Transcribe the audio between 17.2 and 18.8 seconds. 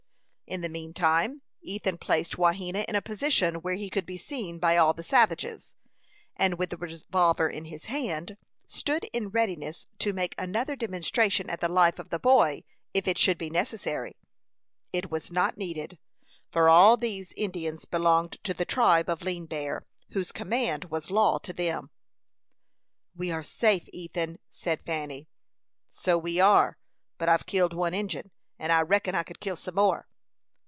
Indians belonged to the